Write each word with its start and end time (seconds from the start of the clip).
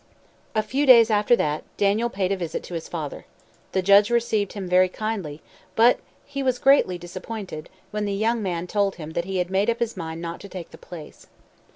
A 0.55 0.63
few 0.63 0.87
days 0.87 1.11
after 1.11 1.35
that, 1.35 1.63
Daniel 1.77 2.09
paid 2.09 2.31
a 2.31 2.35
visit 2.35 2.63
to 2.63 2.73
his 2.73 2.87
father. 2.89 3.27
The 3.71 3.83
judge 3.83 4.09
received 4.09 4.53
him 4.53 4.67
very 4.67 4.89
kindly, 4.89 5.43
but 5.75 5.99
he 6.25 6.41
was 6.41 6.57
greatly 6.57 6.97
disappointed 6.97 7.69
when 7.91 8.05
the 8.05 8.13
young 8.13 8.41
man 8.41 8.65
told 8.65 8.95
him 8.95 9.11
that 9.11 9.25
he 9.25 9.37
had 9.37 9.51
made 9.51 9.69
up 9.69 9.77
his 9.77 9.95
mind 9.95 10.19
not 10.19 10.39
to 10.39 10.49
take 10.49 10.71
the 10.71 10.77
place. 10.79 11.27